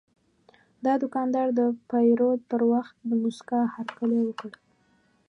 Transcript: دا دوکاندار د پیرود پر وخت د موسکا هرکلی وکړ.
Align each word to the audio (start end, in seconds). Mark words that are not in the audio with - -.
دا 0.85 0.93
دوکاندار 1.01 1.47
د 1.59 1.61
پیرود 1.89 2.39
پر 2.51 2.61
وخت 2.71 2.95
د 3.09 3.11
موسکا 3.21 3.59
هرکلی 3.75 4.19
وکړ. 4.23 4.51